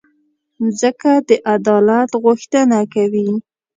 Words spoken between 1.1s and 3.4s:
د عدالت غوښتنه کوي.